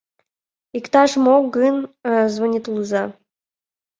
Иктаж-мо 0.77 1.35
гын, 1.55 1.75
звонитлыза. 2.33 3.03